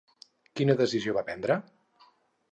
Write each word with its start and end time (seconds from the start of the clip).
Quina 0.59 0.75
decisió 0.79 1.13
va 1.17 1.23
prendre? 1.27 1.59